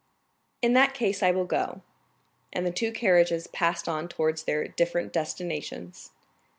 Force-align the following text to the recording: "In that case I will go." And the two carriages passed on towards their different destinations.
"In 0.63 0.73
that 0.73 0.95
case 0.95 1.21
I 1.21 1.29
will 1.29 1.45
go." 1.45 1.83
And 2.51 2.65
the 2.65 2.71
two 2.71 2.91
carriages 2.91 3.45
passed 3.45 3.87
on 3.87 4.07
towards 4.07 4.45
their 4.45 4.67
different 4.67 5.13
destinations. 5.13 6.09